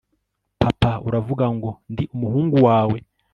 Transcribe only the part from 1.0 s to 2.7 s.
uravuga ngo ndi umuhungu